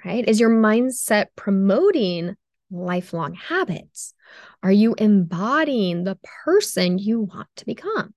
right? 0.06 0.27
Is 0.27 0.39
your 0.39 0.50
mindset 0.50 1.27
promoting 1.36 2.36
lifelong 2.72 3.34
habits? 3.34 4.13
Are 4.62 4.72
you 4.72 4.96
embodying 4.98 6.03
the 6.03 6.18
person 6.46 6.98
you 6.98 7.22
want 7.22 7.48
to 7.58 7.65
become? 7.65 8.13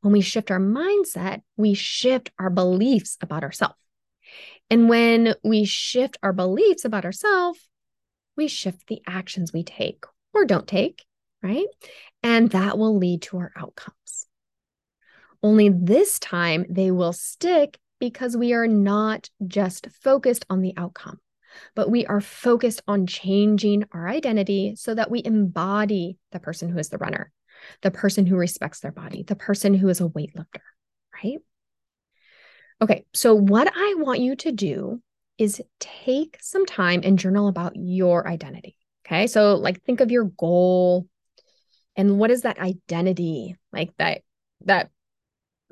When 0.00 0.12
we 0.12 0.20
shift 0.20 0.50
our 0.50 0.60
mindset, 0.60 1.42
we 1.56 1.74
shift 1.74 2.30
our 2.38 2.50
beliefs 2.50 3.18
about 3.20 3.42
ourselves. 3.42 3.74
And 4.70 4.88
when 4.88 5.34
we 5.42 5.64
shift 5.64 6.16
our 6.22 6.32
beliefs 6.32 6.84
about 6.84 7.04
ourselves, 7.04 7.68
we 8.36 8.48
shift 8.48 8.86
the 8.86 9.02
actions 9.06 9.52
we 9.52 9.62
take 9.62 10.04
or 10.32 10.44
don't 10.44 10.66
take, 10.66 11.04
right? 11.42 11.66
And 12.22 12.50
that 12.50 12.78
will 12.78 12.98
lead 12.98 13.22
to 13.22 13.38
our 13.38 13.52
outcomes. 13.56 14.23
Only 15.44 15.68
this 15.68 16.18
time 16.18 16.64
they 16.70 16.90
will 16.90 17.12
stick 17.12 17.78
because 18.00 18.34
we 18.34 18.54
are 18.54 18.66
not 18.66 19.28
just 19.46 19.88
focused 20.02 20.46
on 20.48 20.62
the 20.62 20.72
outcome, 20.78 21.20
but 21.74 21.90
we 21.90 22.06
are 22.06 22.22
focused 22.22 22.80
on 22.88 23.06
changing 23.06 23.84
our 23.92 24.08
identity 24.08 24.74
so 24.74 24.94
that 24.94 25.10
we 25.10 25.20
embody 25.22 26.16
the 26.32 26.40
person 26.40 26.70
who 26.70 26.78
is 26.78 26.88
the 26.88 26.96
runner, 26.96 27.30
the 27.82 27.90
person 27.90 28.24
who 28.24 28.36
respects 28.36 28.80
their 28.80 28.90
body, 28.90 29.22
the 29.22 29.36
person 29.36 29.74
who 29.74 29.90
is 29.90 30.00
a 30.00 30.08
weightlifter, 30.08 30.62
right? 31.22 31.36
Okay, 32.80 33.04
so 33.12 33.34
what 33.34 33.70
I 33.70 33.96
want 33.98 34.20
you 34.20 34.36
to 34.36 34.50
do 34.50 35.02
is 35.36 35.60
take 35.78 36.38
some 36.40 36.64
time 36.64 37.02
and 37.04 37.18
journal 37.18 37.48
about 37.48 37.74
your 37.76 38.26
identity. 38.26 38.78
Okay, 39.06 39.26
so 39.26 39.56
like 39.56 39.82
think 39.82 40.00
of 40.00 40.10
your 40.10 40.24
goal 40.24 41.06
and 41.96 42.18
what 42.18 42.30
is 42.30 42.42
that 42.42 42.58
identity 42.58 43.56
like 43.74 43.90
that 43.98 44.22
that 44.64 44.88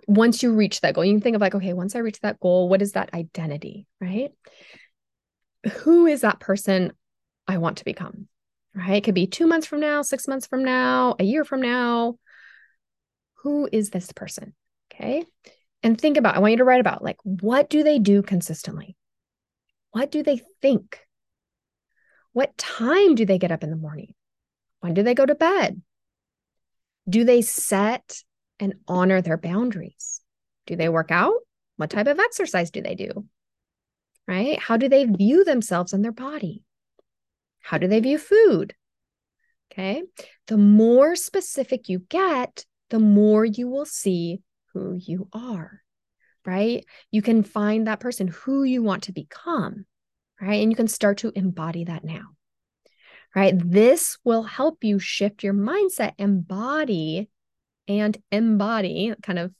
once 0.06 0.42
you 0.42 0.52
reach 0.52 0.80
that 0.80 0.94
goal, 0.94 1.04
you 1.04 1.14
can 1.14 1.20
think 1.20 1.36
of 1.36 1.40
like, 1.40 1.54
okay, 1.54 1.72
once 1.72 1.94
I 1.94 2.00
reach 2.00 2.20
that 2.20 2.40
goal, 2.40 2.68
what 2.68 2.82
is 2.82 2.92
that 2.92 3.14
identity, 3.14 3.86
right? 4.00 4.30
Who 5.80 6.06
is 6.06 6.22
that 6.22 6.40
person 6.40 6.92
I 7.46 7.58
want 7.58 7.78
to 7.78 7.84
become? 7.84 8.28
right? 8.74 8.96
It 8.96 9.04
could 9.04 9.14
be 9.14 9.26
two 9.26 9.46
months 9.46 9.66
from 9.66 9.80
now, 9.80 10.02
six 10.02 10.26
months 10.26 10.46
from 10.46 10.64
now, 10.64 11.16
a 11.18 11.24
year 11.24 11.44
from 11.44 11.60
now. 11.62 12.16
Who 13.42 13.68
is 13.70 13.90
this 13.90 14.12
person? 14.12 14.54
Okay. 14.92 15.24
And 15.82 16.00
think 16.00 16.16
about, 16.16 16.36
I 16.36 16.38
want 16.38 16.52
you 16.52 16.58
to 16.58 16.64
write 16.64 16.80
about 16.80 17.02
like, 17.02 17.18
what 17.24 17.68
do 17.68 17.82
they 17.82 17.98
do 17.98 18.22
consistently? 18.22 18.96
What 19.90 20.10
do 20.10 20.22
they 20.22 20.40
think? 20.60 21.00
What 22.32 22.56
time 22.56 23.14
do 23.14 23.26
they 23.26 23.38
get 23.38 23.52
up 23.52 23.62
in 23.62 23.70
the 23.70 23.76
morning? 23.76 24.14
When 24.80 24.94
do 24.94 25.02
they 25.02 25.14
go 25.14 25.26
to 25.26 25.34
bed? 25.34 25.82
Do 27.08 27.24
they 27.24 27.42
set 27.42 28.22
and 28.62 28.74
honor 28.86 29.20
their 29.20 29.36
boundaries? 29.36 30.20
Do 30.68 30.76
they 30.76 30.88
work 30.88 31.10
out? 31.10 31.34
What 31.76 31.90
type 31.90 32.06
of 32.06 32.20
exercise 32.20 32.70
do 32.70 32.80
they 32.80 32.94
do? 32.94 33.26
Right? 34.28 34.56
How 34.56 34.76
do 34.76 34.88
they 34.88 35.04
view 35.04 35.42
themselves 35.42 35.92
and 35.92 36.04
their 36.04 36.12
body? 36.12 36.62
How 37.58 37.78
do 37.78 37.88
they 37.88 37.98
view 37.98 38.18
food? 38.18 38.74
Okay. 39.72 40.04
The 40.46 40.56
more 40.56 41.16
specific 41.16 41.88
you 41.88 41.98
get, 42.08 42.64
the 42.90 43.00
more 43.00 43.44
you 43.44 43.68
will 43.68 43.84
see 43.84 44.42
who 44.74 44.94
you 44.94 45.28
are, 45.32 45.80
right? 46.46 46.84
You 47.10 47.20
can 47.20 47.42
find 47.42 47.88
that 47.88 48.00
person 48.00 48.28
who 48.28 48.62
you 48.62 48.80
want 48.82 49.04
to 49.04 49.12
become, 49.12 49.86
right? 50.40 50.62
And 50.62 50.70
you 50.70 50.76
can 50.76 50.88
start 50.88 51.18
to 51.18 51.32
embody 51.34 51.84
that 51.84 52.04
now, 52.04 52.26
right? 53.34 53.54
This 53.56 54.18
will 54.24 54.44
help 54.44 54.84
you 54.84 55.00
shift 55.00 55.42
your 55.42 55.54
mindset, 55.54 56.12
embody 56.18 57.28
and 57.88 58.16
embody, 58.30 59.14
kind 59.22 59.38
of 59.38 59.52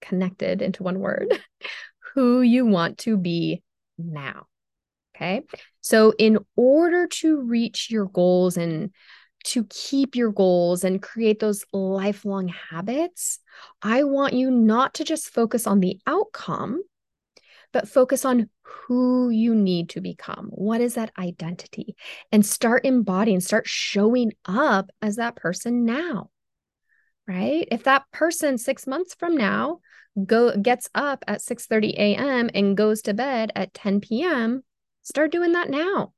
connected 0.00 0.62
into 0.62 0.82
one 0.82 1.00
word, 1.00 1.38
who 2.14 2.40
you 2.40 2.66
want 2.66 2.98
to 2.98 3.16
be 3.16 3.62
now. 3.96 4.46
Okay. 5.16 5.42
So, 5.80 6.14
in 6.18 6.38
order 6.56 7.06
to 7.06 7.40
reach 7.40 7.90
your 7.90 8.06
goals 8.06 8.56
and 8.56 8.92
to 9.44 9.64
keep 9.64 10.14
your 10.14 10.30
goals 10.30 10.84
and 10.84 11.02
create 11.02 11.40
those 11.40 11.64
lifelong 11.72 12.48
habits, 12.48 13.40
I 13.82 14.04
want 14.04 14.34
you 14.34 14.50
not 14.50 14.94
to 14.94 15.04
just 15.04 15.30
focus 15.30 15.66
on 15.66 15.80
the 15.80 15.98
outcome, 16.06 16.82
but 17.72 17.88
focus 17.88 18.24
on 18.24 18.48
who 18.62 19.30
you 19.30 19.54
need 19.54 19.90
to 19.90 20.00
become. 20.00 20.48
What 20.50 20.80
is 20.80 20.94
that 20.94 21.12
identity? 21.18 21.96
And 22.30 22.44
start 22.44 22.84
embodying, 22.84 23.40
start 23.40 23.66
showing 23.66 24.32
up 24.44 24.90
as 25.02 25.16
that 25.16 25.36
person 25.36 25.84
now. 25.84 26.30
Right? 27.28 27.68
If 27.70 27.84
that 27.84 28.10
person 28.10 28.56
6 28.58 28.86
months 28.86 29.14
from 29.14 29.36
now 29.36 29.80
go 30.26 30.56
gets 30.56 30.88
up 30.94 31.24
at 31.28 31.42
6:30 31.42 31.94
a.m. 31.96 32.50
and 32.54 32.76
goes 32.76 33.02
to 33.02 33.14
bed 33.14 33.52
at 33.54 33.74
10 33.74 34.00
p.m., 34.00 34.64
start 35.02 35.30
doing 35.30 35.52
that 35.52 35.70
now. 35.70 36.14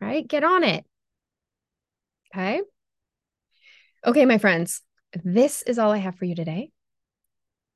Right? 0.00 0.26
Get 0.26 0.42
on 0.42 0.64
it. 0.64 0.84
Okay. 2.34 2.62
Okay, 4.06 4.24
my 4.24 4.38
friends, 4.38 4.82
this 5.22 5.62
is 5.62 5.78
all 5.78 5.92
I 5.92 5.98
have 5.98 6.16
for 6.16 6.24
you 6.24 6.34
today. 6.34 6.70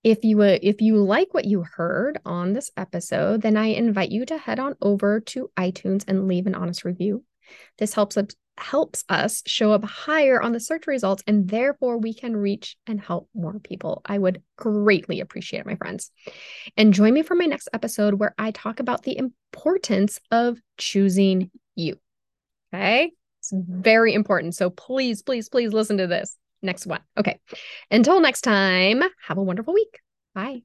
If 0.04 0.24
you 0.24 0.40
uh, 0.42 0.58
if 0.62 0.80
you 0.80 0.96
like 0.96 1.32
what 1.32 1.44
you 1.44 1.62
heard 1.62 2.18
on 2.24 2.52
this 2.52 2.70
episode, 2.76 3.42
then 3.42 3.56
I 3.56 3.66
invite 3.66 4.10
you 4.10 4.24
to 4.26 4.38
head 4.38 4.58
on 4.58 4.74
over 4.80 5.20
to 5.20 5.50
iTunes 5.56 6.04
and 6.06 6.28
leave 6.28 6.46
an 6.46 6.54
honest 6.54 6.84
review. 6.84 7.24
This 7.78 7.94
helps 7.94 8.16
helps 8.58 9.04
us 9.08 9.42
show 9.46 9.72
up 9.72 9.84
higher 9.84 10.40
on 10.40 10.52
the 10.52 10.60
search 10.60 10.86
results 10.86 11.22
and 11.26 11.48
therefore 11.48 11.98
we 11.98 12.14
can 12.14 12.36
reach 12.36 12.76
and 12.86 13.00
help 13.00 13.28
more 13.34 13.58
people. 13.60 14.02
I 14.04 14.18
would 14.18 14.42
greatly 14.56 15.20
appreciate 15.20 15.60
it, 15.60 15.66
my 15.66 15.76
friends. 15.76 16.10
And 16.76 16.94
join 16.94 17.14
me 17.14 17.22
for 17.22 17.34
my 17.34 17.46
next 17.46 17.68
episode 17.72 18.14
where 18.14 18.34
I 18.38 18.50
talk 18.50 18.80
about 18.80 19.02
the 19.02 19.16
importance 19.16 20.20
of 20.30 20.58
choosing 20.76 21.50
you. 21.74 21.98
Okay? 22.72 23.12
It's 23.40 23.52
very 23.52 24.14
important. 24.14 24.54
So 24.54 24.70
please, 24.70 25.22
please, 25.22 25.48
please 25.48 25.72
listen 25.72 25.98
to 25.98 26.06
this 26.06 26.36
next 26.62 26.86
one. 26.86 27.00
Okay. 27.16 27.38
Until 27.90 28.20
next 28.20 28.42
time, 28.42 29.02
have 29.26 29.38
a 29.38 29.42
wonderful 29.42 29.74
week. 29.74 30.00
Bye. 30.35 30.62